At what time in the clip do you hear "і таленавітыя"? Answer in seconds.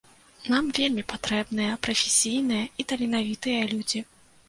2.65-3.73